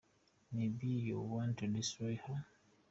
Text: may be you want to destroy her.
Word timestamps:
may 0.51 0.67
be 0.67 0.87
you 0.87 1.19
want 1.19 1.57
to 1.59 1.67
destroy 1.67 2.19
her. 2.25 2.47